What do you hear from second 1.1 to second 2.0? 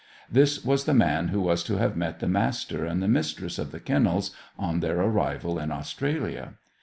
who was to have